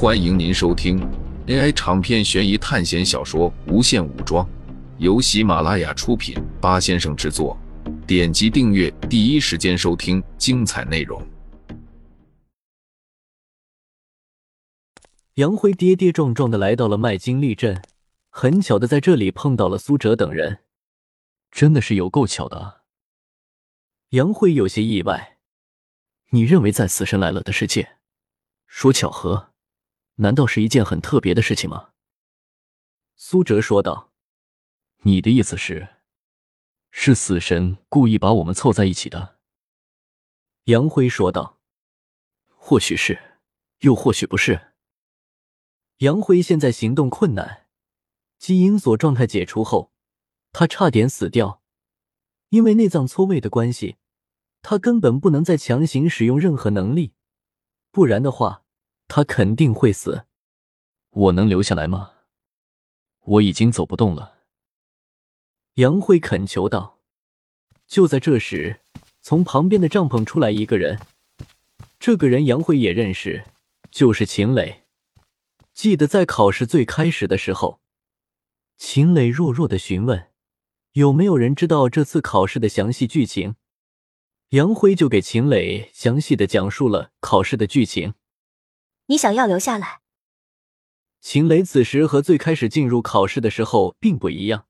[0.00, 1.00] 欢迎您收听
[1.48, 4.46] AI 长篇悬疑探险小说《无限武装》，
[4.98, 7.58] 由喜马拉雅出品，八先生制作。
[8.06, 11.20] 点击订阅，第一时间收听精彩内容。
[15.34, 17.82] 杨辉跌跌撞撞的来到了麦金利镇，
[18.30, 20.60] 很巧的在这里碰到了苏哲等人，
[21.50, 22.76] 真的是有够巧的啊！
[24.10, 25.38] 杨辉有些意外。
[26.30, 27.96] 你认为在死神来了的世界，
[28.68, 29.50] 说巧合，
[30.20, 31.90] 难道是一件很特别的事情吗？
[33.16, 34.12] 苏哲说道。
[35.02, 35.96] 你的意思是，
[36.90, 39.38] 是死神故意把我们凑在一起的？
[40.64, 41.60] 杨辉说道。
[42.48, 43.38] 或许是，
[43.80, 44.72] 又或许不是。
[45.98, 47.66] 杨辉现在行动困难，
[48.38, 49.92] 基因锁状态解除后，
[50.50, 51.62] 他差点死掉，
[52.48, 53.96] 因为内脏错位的关系。
[54.62, 57.14] 他根本不能再强行使用任何能力，
[57.92, 58.64] 不然的话，
[59.08, 60.26] 他肯定会死。
[61.10, 62.12] 我能留下来吗？
[63.24, 64.38] 我已经走不动了。
[65.74, 66.98] 杨慧恳求道。
[67.86, 68.80] 就在这时，
[69.22, 71.00] 从旁边的帐篷出来一个人，
[71.98, 73.46] 这个人杨慧也认识，
[73.90, 74.84] 就是秦磊。
[75.72, 77.80] 记得在考试最开始的时候，
[78.76, 80.28] 秦磊弱弱的询问，
[80.92, 83.56] 有没有人知道这次考试的详细剧情。
[84.50, 88.12] 杨辉就给秦磊详细的讲述了考试的剧情。
[89.08, 90.00] 你想要留下来？
[91.20, 94.66] 秦雷此时和最开始进入考试的时候并不一样。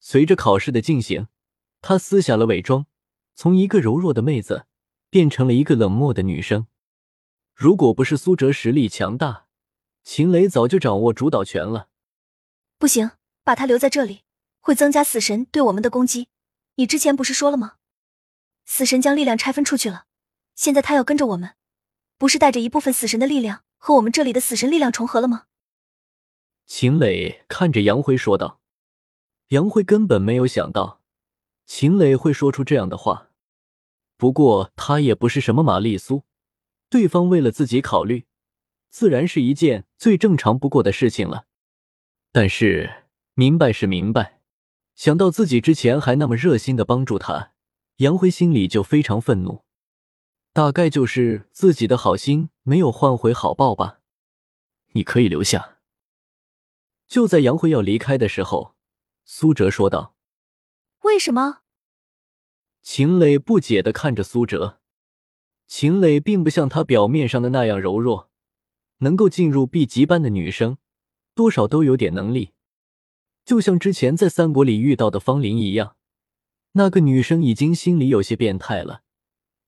[0.00, 1.28] 随着考试的进行，
[1.80, 2.86] 他撕下了伪装，
[3.34, 4.66] 从一个柔弱的妹子
[5.10, 6.66] 变成了一个冷漠的女生。
[7.54, 9.46] 如果不是苏哲实力强大，
[10.02, 11.88] 秦雷早就掌握主导权了。
[12.78, 13.10] 不行，
[13.44, 14.22] 把他留在这里
[14.60, 16.28] 会增加死神对我们的攻击。
[16.76, 17.76] 你之前不是说了吗？
[18.64, 20.06] 死神将力量拆分出去了，
[20.54, 21.54] 现在他要跟着我们，
[22.18, 25.44] 不是带着一部分死神的力量和我们这里的死神力量重合了吗？
[26.66, 28.60] 秦磊看着杨辉说道。
[29.50, 31.02] 杨辉根本没有想到
[31.66, 33.30] 秦磊会说出这样的话，
[34.16, 36.24] 不过他也不是什么玛丽苏，
[36.90, 38.26] 对方为了自己考虑，
[38.90, 41.46] 自然是一件最正常不过的事情了。
[42.32, 43.04] 但是
[43.34, 44.40] 明白是明白，
[44.96, 47.52] 想到自己之前还那么热心的帮助他。
[47.98, 49.62] 杨辉心里就非常愤怒，
[50.56, 54.00] 大概就是自己的好心没有换回好报吧。
[54.92, 55.80] 你可以留下。
[57.06, 58.74] 就在杨辉要离开的时候，
[59.26, 60.16] 苏哲说道
[61.04, 61.58] ：“为什么？”
[62.80, 64.80] 秦磊不解的看着苏哲。
[65.66, 68.30] 秦磊并不像他表面上的那样柔弱，
[69.00, 70.78] 能够进入 B 级班的女生，
[71.34, 72.54] 多少都有点能力，
[73.44, 75.96] 就像之前在三国里遇到的方林一样。
[76.72, 79.02] 那个女生已经心里有些变态了，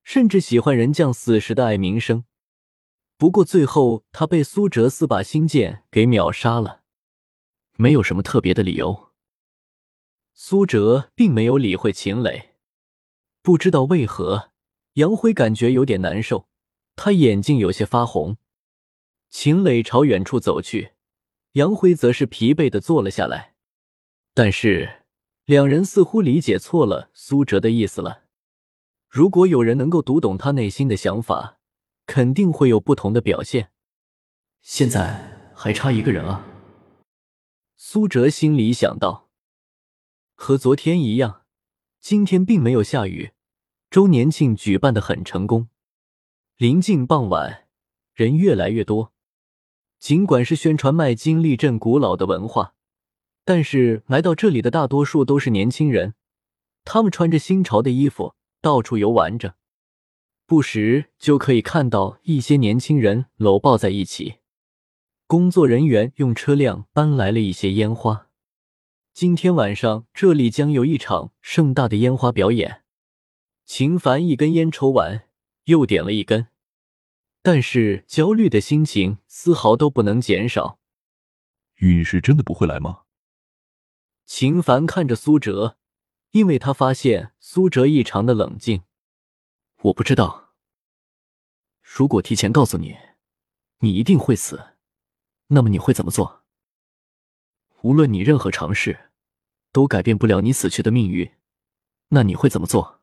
[0.09, 2.23] 甚至喜欢人将死时的哀鸣声。
[3.15, 6.81] 不过最后他被苏哲四把星剑给秒杀了，
[7.75, 9.11] 没有什么特别的理由。
[10.33, 12.55] 苏哲并没有理会秦磊，
[13.43, 14.49] 不知道为何
[14.93, 16.49] 杨辉感觉有点难受，
[16.95, 18.37] 他眼睛有些发红。
[19.29, 20.93] 秦磊朝远处走去，
[21.51, 23.53] 杨辉则是疲惫的坐了下来，
[24.33, 25.03] 但是。
[25.45, 28.25] 两人似乎理解错了苏哲的意思了。
[29.09, 31.57] 如果有人能够读懂他内心的想法，
[32.05, 33.71] 肯定会有不同的表现。
[34.61, 36.45] 现在还差一个人啊！
[37.75, 39.29] 苏哲心里想到。
[40.35, 41.41] 和昨天一样，
[41.99, 43.31] 今天并没有下雨，
[43.89, 45.69] 周年庆举办的很成功。
[46.57, 47.67] 临近傍晚，
[48.13, 49.11] 人越来越多。
[49.97, 52.75] 尽管是宣传麦金利镇古老的文化。
[53.43, 56.13] 但是来到这里的大多数都是年轻人，
[56.83, 59.55] 他们穿着新潮的衣服，到处游玩着，
[60.45, 64.39] 不时就可以看到一些年轻人搂抱在一起。
[65.27, 68.29] 工作人员用车辆搬来了一些烟花，
[69.13, 72.83] 今天晚上这里将有一场盛大的烟花表演。
[73.65, 75.27] 秦凡一根烟抽完，
[75.65, 76.47] 又点了一根，
[77.43, 80.79] 但是焦虑的心情丝毫都不能减少。
[81.75, 83.03] 陨石真的不会来吗？
[84.25, 85.77] 秦凡看着苏哲，
[86.31, 88.83] 因为他发现苏哲异常的冷静。
[89.83, 90.53] 我不知道，
[91.81, 92.97] 如果提前告诉你，
[93.79, 94.75] 你一定会死，
[95.47, 96.43] 那么你会怎么做？
[97.81, 99.09] 无论你任何尝试，
[99.71, 101.31] 都改变不了你死去的命运，
[102.09, 103.01] 那你会怎么做？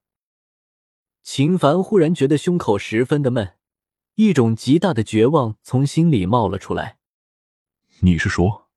[1.23, 3.57] 秦凡忽然觉得胸口十分的闷，
[4.15, 6.99] 一种极大的绝望从心里冒了出来。
[8.01, 8.69] 你是说，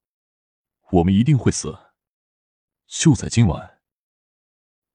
[0.92, 1.78] 我们一定会死？
[2.88, 3.79] 就在今晚，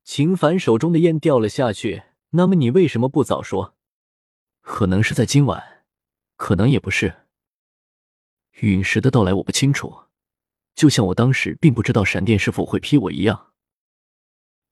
[0.04, 2.04] 秦凡手中的烟掉了下去。
[2.30, 3.74] 那么你为什么不早说？
[4.60, 5.84] 可能是在今晚，
[6.36, 7.22] 可能也不是。
[8.60, 10.04] 陨石的到来我不清楚，
[10.74, 13.52] 就像我当时并不知道闪电是否会劈我一样。”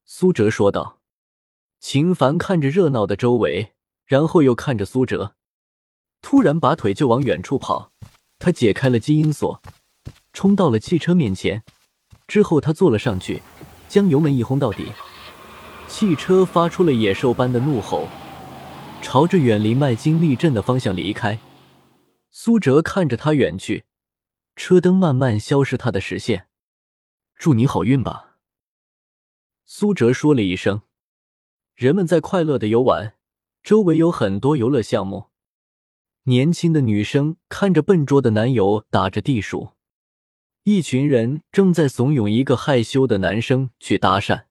[0.05, 1.00] 苏哲说道。
[1.81, 3.73] 秦凡看着热闹的周围，
[4.06, 5.34] 然后又看着苏哲，
[6.20, 7.93] 突然拔腿就往远处跑。
[8.38, 9.61] 他解开了基因锁，
[10.32, 11.64] 冲到了汽车面前，
[12.29, 13.43] 之后他坐了上去，
[13.88, 14.93] 将油门一轰到底，
[15.93, 18.09] 汽车发出了野兽般的怒吼，
[19.03, 21.39] 朝着远离麦金利镇的方向离开。
[22.31, 23.85] 苏哲看着他远去，
[24.56, 26.49] 车灯慢慢消失他的视线。
[27.37, 28.39] 祝你好运吧，
[29.67, 30.81] 苏哲说了一声。
[31.75, 33.12] 人们在快乐的游玩，
[33.62, 35.27] 周围有很多游乐项目。
[36.23, 39.73] 年轻的女生看着笨拙的男友打着地鼠，
[40.65, 44.44] 一群人正在怂恿一个害羞的男生去搭讪。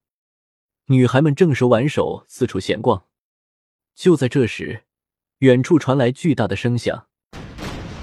[0.92, 3.06] 女孩们正手挽手四处闲逛。
[3.96, 4.84] 就在这时，
[5.38, 7.08] 远处传来巨大的声响，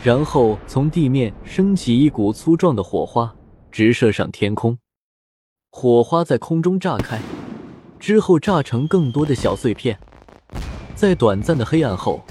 [0.02, 3.36] 然后从地面升起一股粗壮的火花，
[3.70, 4.78] 直射上天空。
[5.70, 7.20] 火花在空中炸开。
[8.00, 10.00] 之后炸成更多的小碎片，
[10.94, 12.24] 在短暂的黑暗后，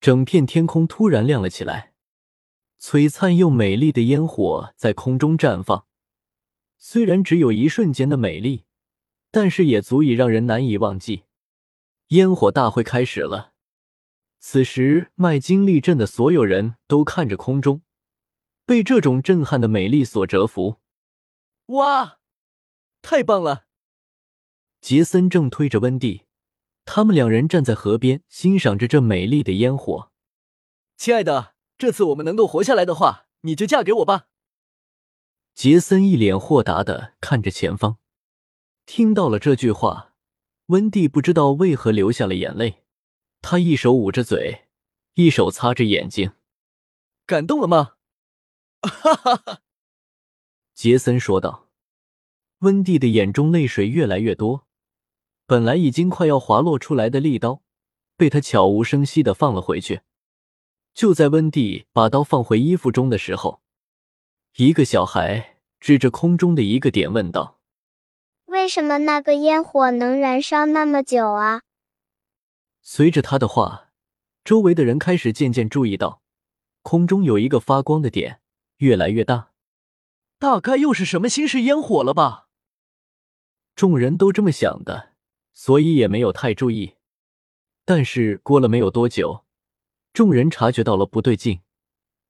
[0.00, 1.92] 整片天空突然亮了起来。
[2.78, 5.86] 璀璨又美丽的烟火在空中绽放，
[6.76, 8.64] 虽然只有一瞬间的美丽，
[9.34, 11.24] 但是也足以让人难以忘记。
[12.10, 13.52] 烟火大会开始了。
[14.38, 17.82] 此时，麦金利镇的所有人都看着空中，
[18.64, 20.76] 被这种震撼的美丽所折服。
[21.66, 22.20] 哇，
[23.02, 23.64] 太棒了！
[24.80, 26.26] 杰森正推着温蒂，
[26.84, 30.12] 他们两人站在河边欣赏着这美丽的烟火。
[30.96, 34.28] 亲爱的，这次我们能够活下来的话，你就嫁给我吧。
[35.54, 37.98] 杰森一脸豁达的看着前方，
[38.86, 40.14] 听到了这句话，
[40.66, 42.82] 温蒂不知道为何流下了眼泪。
[43.40, 44.66] 他一手捂着嘴，
[45.14, 46.32] 一手擦着眼睛。
[47.26, 47.94] 感动了吗？
[48.82, 49.62] 哈哈哈，
[50.74, 51.68] 杰森说道。
[52.58, 54.66] 温蒂的眼中泪水越来越多。
[55.46, 57.62] 本来已经快要滑落出来的利刀，
[58.16, 60.00] 被他悄无声息的放了回去。
[60.94, 63.60] 就在温蒂把刀放回衣服中的时候，
[64.56, 67.53] 一个小孩指着空中的一个点问道
[68.64, 71.60] ：“为什么那个烟火能燃烧那么久啊？”
[72.80, 73.90] 随着他的话，
[74.42, 76.22] 周围的人开始渐渐注意到，
[76.80, 78.40] 空中有一个发光的点，
[78.78, 79.50] 越来越大。
[80.38, 82.48] 大概又是什么新式烟火了吧？
[83.76, 85.10] 众人都这么想的。
[85.52, 86.94] 所以也没有太注意，
[87.84, 89.44] 但是过了没有多久，
[90.14, 91.60] 众人察觉到了不对劲，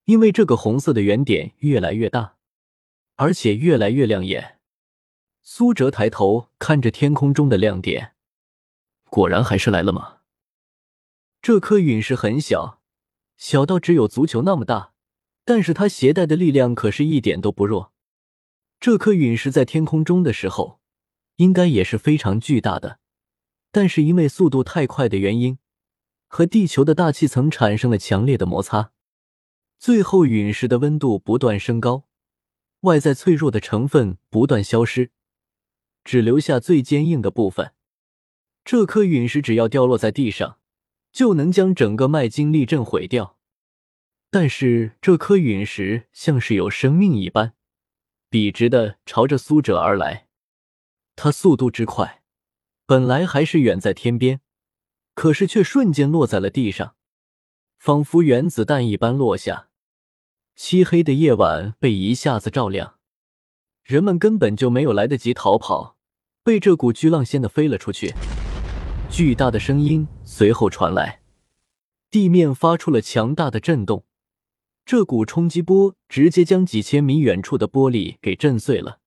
[0.06, 2.36] 因为这个红色的圆点越来越大，
[3.14, 4.53] 而且越来越亮眼。
[5.46, 8.14] 苏哲抬头看着天空中的亮点，
[9.10, 10.20] 果然还是来了吗？
[11.42, 12.80] 这颗陨石很小，
[13.36, 14.94] 小到只有足球那么大，
[15.44, 17.92] 但是它携带的力量可是一点都不弱。
[18.80, 20.80] 这颗陨石在天空中的时候，
[21.36, 22.98] 应该也是非常巨大的。
[23.70, 25.58] 但是因为速度太快的原因，
[26.26, 28.92] 和地球的大气层产生了强烈的摩擦，
[29.78, 32.04] 最后陨石的温度不断升高，
[32.80, 35.10] 外在脆弱的成分不断消失，
[36.04, 37.72] 只留下最坚硬的部分。
[38.64, 40.58] 这颗陨石只要掉落在地上，
[41.12, 43.38] 就能将整个麦金利镇毁掉。
[44.30, 47.54] 但是这颗陨石像是有生命一般，
[48.28, 50.26] 笔直的朝着苏哲而来，
[51.14, 52.22] 它速度之快。
[52.86, 54.40] 本来还是远在天边，
[55.14, 56.96] 可是却瞬间落在了地上，
[57.78, 59.68] 仿佛原子弹一般落下。
[60.56, 62.98] 漆黑的夜晚被一下子照亮，
[63.82, 65.93] 人们根本就没有来得及逃跑，
[66.44, 68.14] 被这股巨浪掀得飞了出去。
[69.10, 71.22] 巨大的声音随后传来，
[72.10, 74.04] 地面发出了强大的震动，
[74.84, 79.00] 这股冲击波直接将几千米远处的玻璃给震碎了。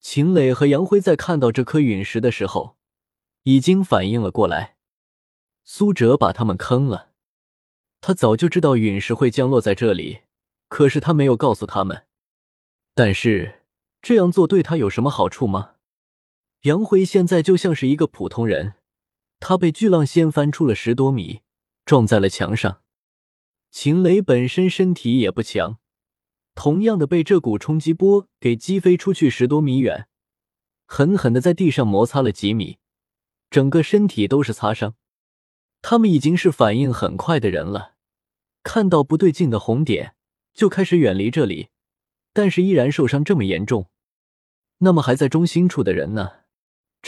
[0.00, 2.74] 秦磊和杨辉在看到这颗陨石的时候。
[3.48, 4.74] 已经反应了过来，
[5.62, 7.12] 苏哲把他们坑了。
[8.00, 10.22] 他早就知道陨石会降落在这里，
[10.66, 12.06] 可是他没有告诉他们。
[12.92, 13.60] 但是
[14.02, 15.75] 这样做对他有什么好处吗？
[16.66, 18.74] 杨辉现在就像是一个普通人，
[19.38, 21.42] 他被巨浪掀翻出了十多米，
[21.84, 22.82] 撞在了墙上。
[23.70, 25.78] 秦雷本身身体也不强，
[26.56, 30.08] 同样的被这股冲击波给击飞出去十多米远，
[30.86, 32.78] 狠狠的在地上摩擦了几米。
[33.48, 34.96] 整个身体都是擦伤，
[35.82, 37.92] 他们已经是反应很快的人了，
[38.64, 40.16] 看到不对劲的红点
[40.52, 41.68] 就开始远离这里，
[42.32, 43.88] 但是依然受伤这么严重。
[44.78, 46.45] 那么还在中心处的人呢？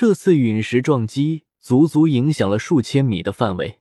[0.00, 3.80] 这次陨石撞击足足影响了数千米的范围。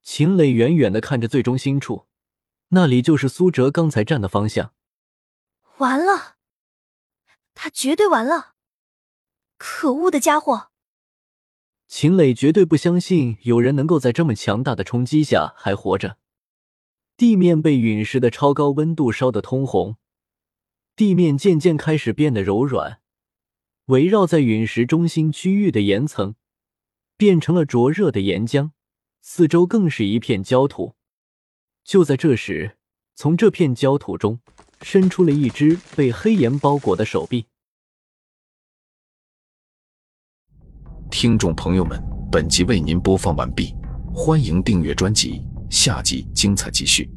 [0.00, 2.06] 秦磊远远的看着最中心处，
[2.68, 4.72] 那里就是苏哲刚才站的方向。
[5.78, 6.36] 完了，
[7.52, 8.54] 他绝对完了！
[9.58, 10.68] 可恶的家伙！
[11.88, 16.18] 秦磊绝对不相信有人能够在这么强大的冲击下还活着。
[17.16, 19.96] 地面被陨石的超高温度烧得通红，
[20.94, 23.00] 地面渐渐开始变得柔软，
[23.86, 26.36] 围绕在陨石中心区域的岩层
[27.18, 28.70] 变成了灼热的岩浆，
[29.20, 30.94] 四周更是一片焦土。
[31.84, 32.78] 就在这时，
[33.14, 34.40] 从这片焦土中
[34.80, 37.46] 伸出了一只被黑岩包裹的手臂。
[41.10, 43.74] 听众朋友们，本集为您播放完毕，
[44.14, 47.08] 欢迎订阅专辑，下集精彩继续。